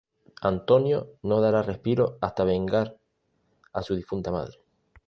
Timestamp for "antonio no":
0.41-1.41